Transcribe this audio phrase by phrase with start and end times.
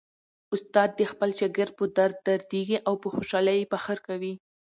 [0.53, 4.33] استاد د خپل شاګرد په درد دردیږي او په خوشالۍ یې فخر کوي.